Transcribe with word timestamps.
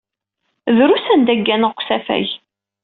Drus 0.77 1.05
anda 1.13 1.31
i 1.35 1.37
gganeɣ 1.39 1.71
deg 1.73 1.79
usafag. 1.81 2.27